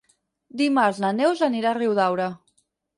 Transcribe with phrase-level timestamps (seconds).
[0.61, 2.31] Dimarts na Neus anirà a Riudaura.